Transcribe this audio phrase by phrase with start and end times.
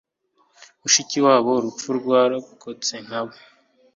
[0.81, 3.35] mushikiwabo urupfu rwarokotse nka we